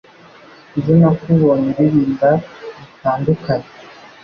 Ejo 0.77 0.91
nakubonye 0.99 1.67
uririmba 1.79 2.29
bitandukanye 2.83 3.67